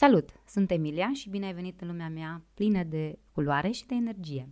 [0.00, 0.28] Salut!
[0.46, 4.48] Sunt Emilia și bine ai venit în lumea mea plină de culoare și de energie.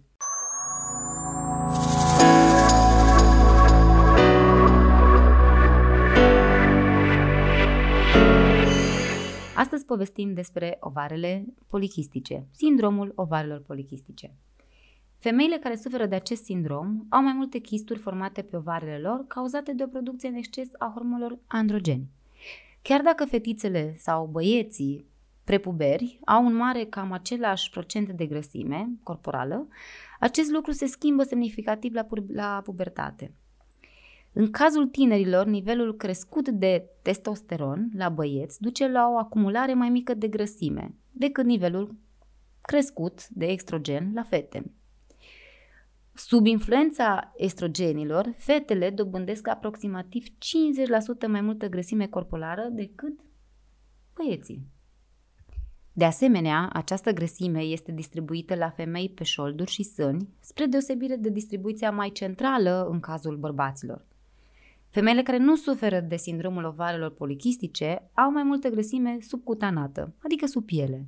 [9.57, 14.35] Astăzi povestim despre ovarele polichistice, sindromul ovarelor polichistice.
[15.19, 19.73] Femeile care suferă de acest sindrom au mai multe chisturi formate pe ovarele lor cauzate
[19.73, 22.11] de o producție în exces a hormonilor androgeni.
[22.83, 25.15] Chiar dacă fetițele sau băieții
[25.47, 29.69] prepuberi au un mare cam același procent de grăsime corporală,
[30.21, 33.35] acest lucru se schimbă semnificativ la, pu- la pubertate.
[34.33, 40.15] În cazul tinerilor, nivelul crescut de testosteron la băieți duce la o acumulare mai mică
[40.15, 41.95] de grăsime decât nivelul
[42.61, 44.73] crescut de estrogen la fete.
[46.15, 50.31] Sub influența estrogenilor, fetele dobândesc aproximativ 50%
[51.29, 53.21] mai multă grăsime corporală decât
[54.15, 54.75] băieții.
[55.99, 61.29] De asemenea, această grăsime este distribuită la femei pe șolduri și sâni, spre deosebire de
[61.29, 64.05] distribuția mai centrală în cazul bărbaților.
[64.89, 70.65] Femeile care nu suferă de sindromul ovarelor polichistice au mai multă grăsime subcutanată, adică sub
[70.65, 71.07] piele,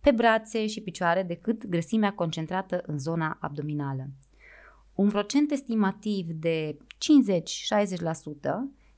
[0.00, 4.08] pe brațe și picioare decât grăsimea concentrată în zona abdominală.
[4.94, 6.78] Un procent estimativ de 50-60%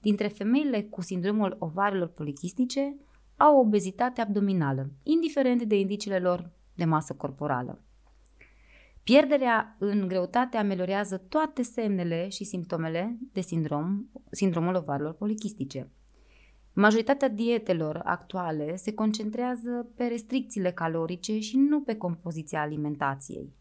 [0.00, 2.96] dintre femeile cu sindromul ovarelor polichistice
[3.36, 7.82] au obezitate abdominală, indiferent de indiciile lor de masă corporală.
[9.02, 15.90] Pierderea în greutate ameliorează toate semnele și simptomele de sindrom, sindromul ovarelor polichistice.
[16.72, 23.52] Majoritatea dietelor actuale se concentrează pe restricțiile calorice și nu pe compoziția alimentației.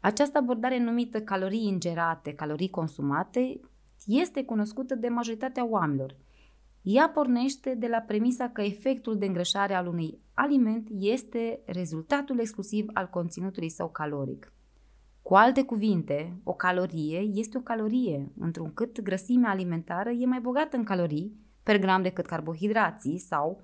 [0.00, 3.60] Această abordare numită calorii ingerate, calorii consumate,
[4.06, 6.16] este cunoscută de majoritatea oamenilor–
[6.82, 12.86] ea pornește de la premisa că efectul de îngrășare al unui aliment este rezultatul exclusiv
[12.92, 14.52] al conținutului său caloric.
[15.22, 20.84] Cu alte cuvinte, o calorie este o calorie, întrucât grăsimea alimentară e mai bogată în
[20.84, 23.62] calorii per gram decât carbohidrații sau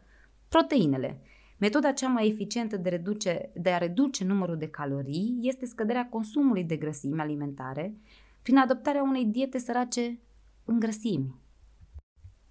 [0.48, 1.20] proteinele.
[1.58, 6.64] Metoda cea mai eficientă de, reduce, de a reduce numărul de calorii este scăderea consumului
[6.64, 7.94] de grăsimi alimentare
[8.42, 10.18] prin adoptarea unei diete sărace
[10.64, 11.34] în grăsimi.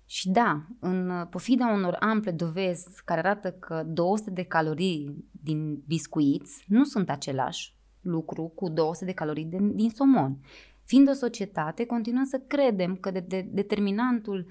[0.10, 6.66] Și da, în pofida unor ample dovezi care arată că 200 de calorii din biscuiți
[6.68, 10.38] nu sunt același lucru cu 200 de calorii din, din somon.
[10.84, 14.46] Fiind o societate, continuăm să credem că de, de, determinantul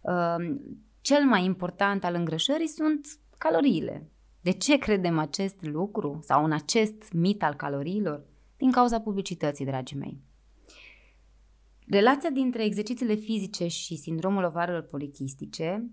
[0.00, 0.56] uh,
[1.00, 3.06] cel mai important al îngrășării sunt
[3.38, 4.10] caloriile.
[4.40, 8.24] De ce credem acest lucru sau în acest mit al caloriilor?
[8.56, 10.20] Din cauza publicității, dragii mei.
[11.90, 15.90] Relația dintre exercițiile fizice și sindromul ovarelor polichistice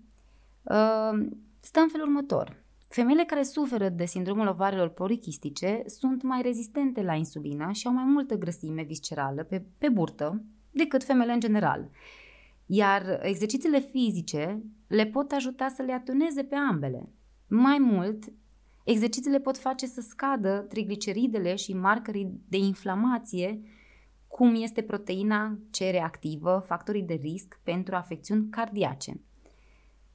[0.62, 1.26] uh,
[1.60, 2.64] stă în felul următor.
[2.88, 8.04] Femeile care suferă de sindromul ovarelor polichistice sunt mai rezistente la insulină și au mai
[8.04, 11.90] multă grăsime viscerală pe, pe burtă decât femeile în general.
[12.66, 17.08] Iar exercițiile fizice le pot ajuta să le atuneze pe ambele.
[17.48, 18.24] Mai mult,
[18.84, 23.60] exercițiile pot face să scadă trigliceridele și marcării de inflamație
[24.28, 29.20] cum este proteina C reactivă, factorii de risc pentru afecțiuni cardiace.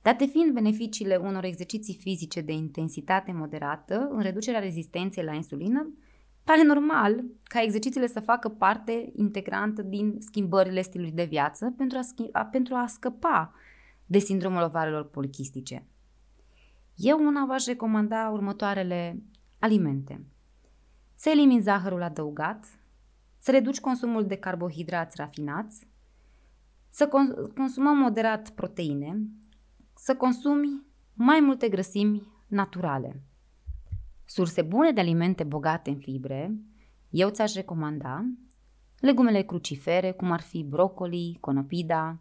[0.01, 5.93] Date fiind beneficiile unor exerciții fizice de intensitate moderată în reducerea rezistenței la insulină,
[6.43, 12.01] pare normal ca exercițiile să facă parte integrantă din schimbările stilului de viață pentru a,
[12.01, 13.53] schimba, pentru a scăpa
[14.05, 15.87] de sindromul ovarelor polichistice.
[16.95, 19.23] Eu una v-aș recomanda următoarele
[19.59, 20.25] alimente.
[21.15, 22.65] Să elimini zahărul adăugat,
[23.43, 25.87] să reduci consumul de carbohidrați rafinați,
[26.89, 27.07] să
[27.55, 29.21] consumăm moderat proteine,
[29.95, 30.81] să consumi
[31.13, 33.21] mai multe grăsimi naturale.
[34.25, 36.55] Surse bune de alimente bogate în fibre,
[37.09, 38.25] eu ți-aș recomanda
[38.99, 42.19] legumele crucifere, cum ar fi brocoli, conopida,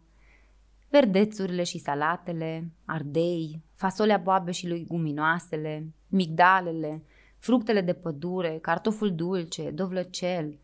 [0.89, 7.03] verdețurile și salatele, ardei, fasolea boabe și leguminoasele, migdalele,
[7.37, 10.57] fructele de pădure, cartoful dulce, dovlăcel,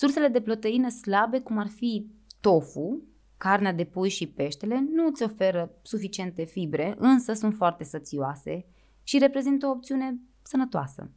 [0.00, 2.10] Sursele de proteină slabe, cum ar fi
[2.40, 3.02] tofu,
[3.36, 8.66] carnea de pui și peștele, nu îți oferă suficiente fibre, însă sunt foarte sățioase
[9.02, 11.10] și reprezintă o opțiune sănătoasă.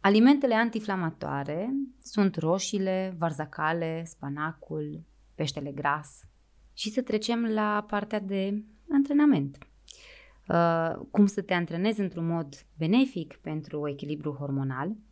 [0.00, 5.02] Alimentele antiflamatoare sunt roșiile, varzacale, spanacul,
[5.34, 6.20] peștele gras.
[6.72, 9.58] Și să trecem la partea de antrenament.
[10.48, 14.92] Uh, cum să te antrenezi într-un mod benefic pentru echilibru hormonal–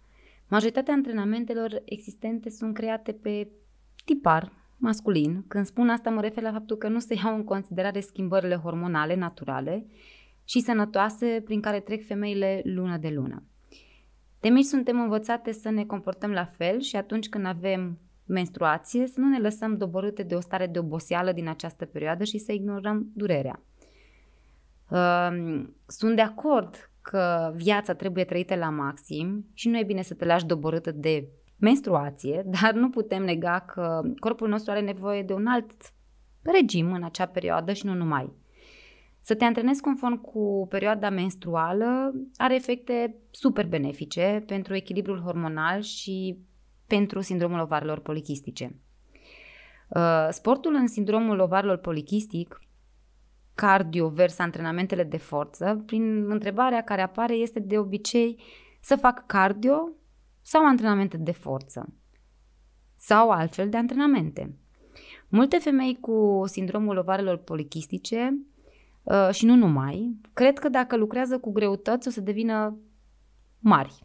[0.50, 3.48] Majoritatea antrenamentelor existente sunt create pe
[4.04, 5.44] tipar masculin.
[5.48, 9.14] Când spun asta mă refer la faptul că nu se iau în considerare schimbările hormonale
[9.14, 9.86] naturale
[10.44, 13.42] și sănătoase prin care trec femeile lună de lună.
[14.40, 19.20] De mici suntem învățate să ne comportăm la fel și atunci când avem menstruație să
[19.20, 23.10] nu ne lăsăm doborâte de o stare de oboseală din această perioadă și să ignorăm
[23.14, 23.62] durerea.
[25.86, 30.24] Sunt de acord că viața trebuie trăită la maxim și nu e bine să te
[30.24, 35.46] lași doborâtă de menstruație, dar nu putem nega că corpul nostru are nevoie de un
[35.46, 35.72] alt
[36.42, 38.32] regim în acea perioadă și nu numai.
[39.20, 46.38] Să te antrenezi conform cu perioada menstruală are efecte super benefice pentru echilibrul hormonal și
[46.86, 48.80] pentru sindromul ovarelor polichistice.
[49.88, 52.60] Uh, sportul în sindromul ovarelor polichistic,
[53.54, 58.42] cardio vers antrenamentele de forță, prin întrebarea care apare este de obicei
[58.80, 59.90] să fac cardio
[60.42, 61.94] sau antrenamente de forță
[62.96, 64.54] sau altfel de antrenamente.
[65.28, 68.38] Multe femei cu sindromul ovarelor polichistice
[69.02, 72.78] uh, și nu numai, cred că dacă lucrează cu greutăți o să devină
[73.58, 74.04] mari.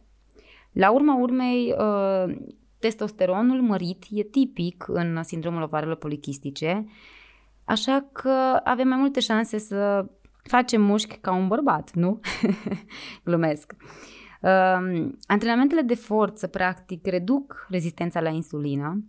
[0.72, 2.36] La urma urmei, uh,
[2.78, 6.86] testosteronul mărit e tipic în sindromul ovarelor polichistice,
[7.66, 10.06] așa că avem mai multe șanse să
[10.42, 12.20] facem mușchi ca un bărbat, nu?
[13.24, 13.72] Glumesc.
[14.42, 19.04] Uh, antrenamentele de forță, practic, reduc rezistența la insulină.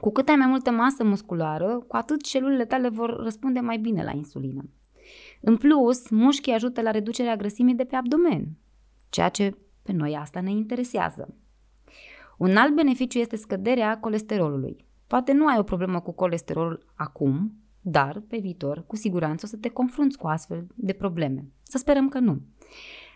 [0.00, 4.04] Cu cât ai mai multă masă musculară, cu atât celulele tale vor răspunde mai bine
[4.04, 4.62] la insulină.
[5.40, 8.56] În plus, mușchii ajută la reducerea grăsimii de pe abdomen,
[9.08, 11.34] ceea ce pe noi asta ne interesează.
[12.38, 14.86] Un alt beneficiu este scăderea colesterolului.
[15.06, 19.56] Poate nu ai o problemă cu colesterolul acum, dar pe viitor, cu siguranță, o să
[19.56, 21.44] te confrunți cu astfel de probleme.
[21.62, 22.40] Să sperăm că nu.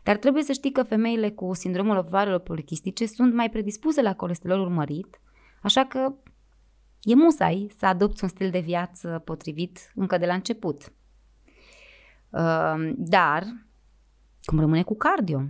[0.03, 4.69] Dar trebuie să știi că femeile cu sindromul ovarelor polichistice sunt mai predispuse la colesterolul
[4.69, 5.21] mărit,
[5.63, 6.15] așa că
[7.03, 10.93] e musai să adopți un stil de viață potrivit încă de la început.
[12.97, 13.45] Dar,
[14.45, 15.43] cum rămâne cu cardio?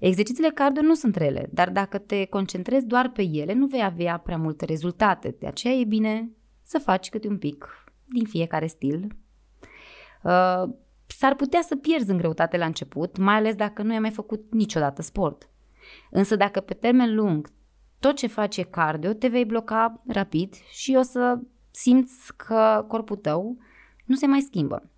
[0.00, 4.18] Exercițiile cardio nu sunt rele, dar dacă te concentrezi doar pe ele, nu vei avea
[4.18, 5.36] prea multe rezultate.
[5.38, 6.30] De aceea e bine
[6.62, 9.16] să faci câte un pic din fiecare stil.
[10.22, 10.62] Uh,
[11.06, 14.44] s-ar putea să pierzi în greutate la început, mai ales dacă nu ai mai făcut
[14.50, 15.48] niciodată sport.
[16.10, 17.48] Însă dacă pe termen lung
[17.98, 21.38] tot ce faci e cardio, te vei bloca rapid și o să
[21.70, 23.56] simți că corpul tău
[24.04, 24.90] nu se mai schimbă.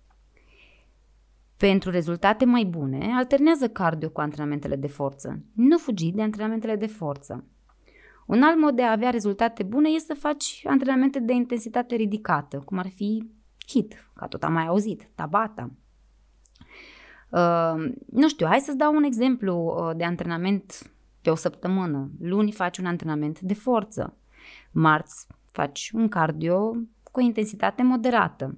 [1.57, 5.39] Pentru rezultate mai bune, alternează cardio cu antrenamentele de forță.
[5.53, 7.45] Nu fugi de antrenamentele de forță.
[8.27, 12.61] Un alt mod de a avea rezultate bune este să faci antrenamente de intensitate ridicată,
[12.65, 13.31] cum ar fi
[13.67, 15.71] HIT, ca tot am mai auzit, Tabata.
[17.29, 20.91] Uh, nu știu, hai să-ți dau un exemplu uh, de antrenament
[21.21, 22.09] pe o săptămână.
[22.19, 24.17] Luni faci un antrenament de forță.
[24.71, 26.75] Marți faci un cardio
[27.11, 28.57] cu intensitate moderată.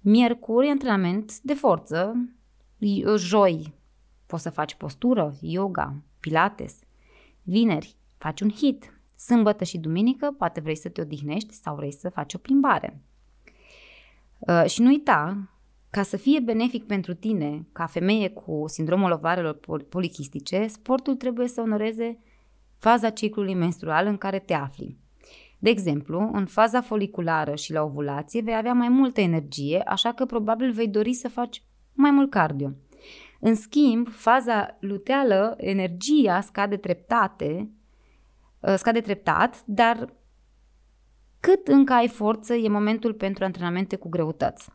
[0.00, 2.28] Miercuri, antrenament de forță.
[3.16, 3.74] Joi,
[4.26, 6.78] poți să faci postură, yoga, pilates.
[7.42, 8.92] Vineri, faci un hit.
[9.16, 13.02] Sâmbătă și duminică, poate vrei să te odihnești sau vrei să faci o plimbare.
[14.38, 15.48] Uh, și nu uita,
[15.90, 21.60] ca să fie benefic pentru tine, ca femeie cu sindromul ovarelor polichistice, sportul trebuie să
[21.60, 22.18] onoreze
[22.78, 24.96] faza ciclului menstrual în care te afli.
[25.58, 30.24] De exemplu, în faza foliculară și la ovulație vei avea mai multă energie, așa că
[30.24, 31.62] probabil vei dori să faci
[31.92, 32.72] mai mult cardio.
[33.40, 37.68] În schimb, faza luteală, energia scade treptate, ă,
[38.76, 40.12] scade treptat, dar
[41.40, 44.70] cât încă ai forță e momentul pentru antrenamente cu greutăți.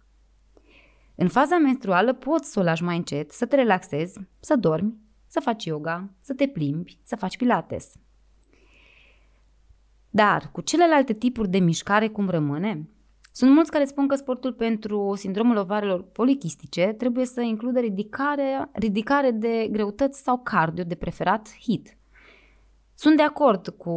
[1.16, 4.96] În faza menstruală poți să o lași mai încet, să te relaxezi, să dormi,
[5.28, 7.94] să faci yoga, să te plimbi, să faci pilates.
[10.10, 12.90] Dar cu celelalte tipuri de mișcare cum rămâne?
[13.32, 19.32] Sunt mulți care spun că sportul pentru sindromul ovarelor polichistice trebuie să includă ridicare, ridicare
[19.32, 21.98] de greutăți sau cardio, de preferat HIT.
[22.96, 23.96] Sunt de acord cu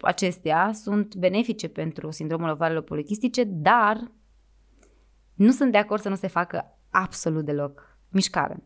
[0.00, 4.12] acestea, sunt benefice pentru sindromul ovarelor polichistice, dar
[5.34, 8.62] nu sunt de acord să nu se facă absolut deloc mișcare.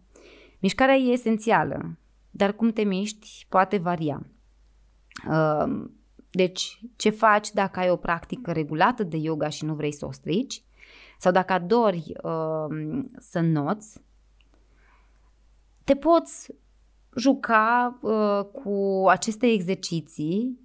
[0.60, 1.98] Mișcarea e esențială,
[2.30, 4.26] dar cum te miști poate varia.
[5.28, 5.84] Uh,
[6.30, 10.12] deci, ce faci dacă ai o practică regulată de yoga și nu vrei să o
[10.12, 10.62] strici?
[11.18, 14.02] Sau dacă adori uh, să noți,
[15.84, 16.54] te poți
[17.16, 20.60] juca uh, cu aceste exerciții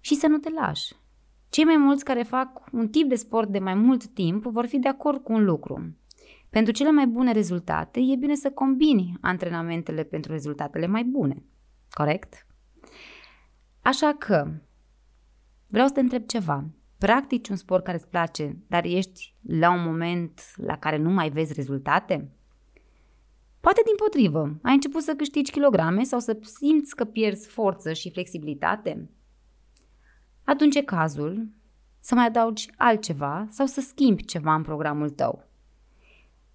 [0.00, 0.94] și să nu te lași.
[1.48, 4.78] Cei mai mulți care fac un tip de sport de mai mult timp vor fi
[4.78, 5.96] de acord cu un lucru.
[6.50, 11.44] Pentru cele mai bune rezultate, e bine să combini antrenamentele pentru rezultatele mai bune.
[11.90, 12.46] Corect?
[13.82, 14.50] Așa că,
[15.66, 16.64] vreau să te întreb ceva.
[16.98, 21.30] Practici un sport care îți place, dar ești la un moment la care nu mai
[21.30, 22.30] vezi rezultate?
[23.64, 28.10] Poate din potrivă, ai început să câștigi kilograme sau să simți că pierzi forță și
[28.10, 29.10] flexibilitate?
[30.44, 31.48] Atunci e cazul
[32.00, 35.44] să mai adaugi altceva sau să schimbi ceva în programul tău.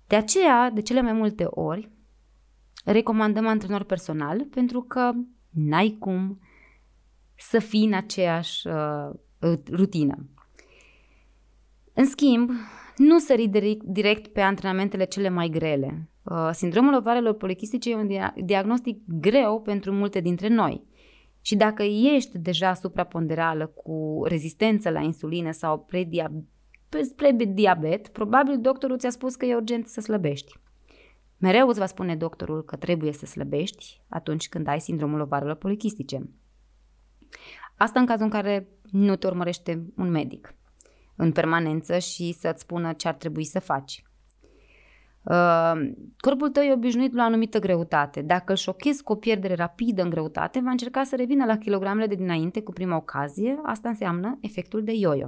[0.08, 1.90] De aceea, de cele mai multe ori,
[2.86, 5.12] recomandăm antrenor personal pentru că
[5.50, 6.40] n-ai cum
[7.36, 9.10] să fii în aceeași uh,
[9.72, 10.26] rutină.
[11.94, 12.50] În schimb,
[12.98, 13.48] nu sări
[13.84, 16.10] direct pe antrenamentele cele mai grele.
[16.30, 18.10] Uh, sindromul ovarelor polichistice e un
[18.46, 20.84] diagnostic greu pentru multe dintre noi.
[21.42, 25.88] Și dacă ești deja supraponderală cu rezistență la insulină sau
[27.16, 30.60] prediabet, probabil doctorul ți-a spus că e urgent să slăbești.
[31.38, 36.30] Mereu îți va spune doctorul că trebuie să slăbești atunci când ai sindromul ovarelor polichistice.
[37.78, 40.56] Asta în cazul în care nu te urmărește un medic
[41.16, 44.04] în permanență și să-ți spună ce ar trebui să faci.
[45.30, 48.22] Uh, corpul tău e obișnuit la o anumită greutate.
[48.22, 52.08] Dacă îl șochezi cu o pierdere rapidă în greutate, va încerca să revină la kilogramele
[52.08, 53.60] de dinainte cu prima ocazie.
[53.64, 55.28] Asta înseamnă efectul de yo-yo.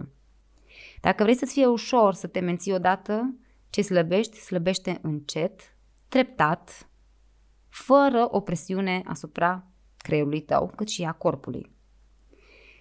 [1.01, 3.35] Dacă vrei să-ți fie ușor să te menții odată
[3.69, 5.75] ce slăbești, slăbește încet,
[6.07, 6.89] treptat,
[7.69, 9.67] fără o presiune asupra
[9.97, 11.71] creierului tău, cât și a corpului.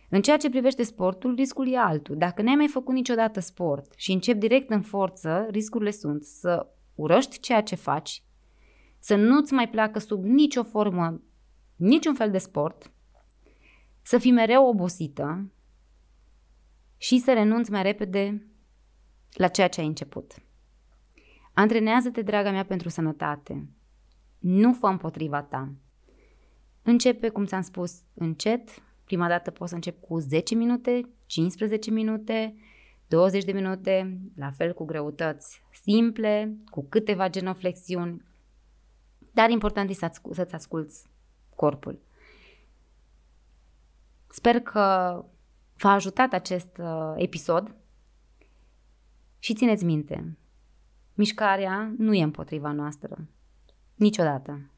[0.09, 2.17] În ceea ce privește sportul, riscul e altul.
[2.17, 6.67] Dacă n-ai mai făcut niciodată sport și începi direct în forță, riscurile sunt să
[7.01, 8.23] urăști ceea ce faci,
[8.99, 11.21] să nu-ți mai placă sub nicio formă
[11.77, 12.93] niciun fel de sport,
[14.03, 15.51] să fii mereu obosită
[16.97, 18.47] și să renunți mai repede
[19.33, 20.35] la ceea ce ai început.
[21.53, 23.69] Antrenează-te, draga mea, pentru sănătate.
[24.39, 25.73] Nu fă împotriva ta.
[26.83, 28.83] Începe, cum ți-am spus, încet.
[29.05, 32.55] Prima dată poți să încep cu 10 minute, 15 minute,
[33.11, 38.25] 20 de minute, la fel cu greutăți simple, cu câteva genoflexiuni,
[39.33, 41.07] dar important este să-ți asculți
[41.55, 41.99] corpul.
[44.29, 44.81] Sper că
[45.77, 47.75] v-a ajutat acest uh, episod
[49.39, 50.39] și țineți minte,
[51.15, 53.29] mișcarea nu e împotriva noastră.
[53.95, 54.71] Niciodată.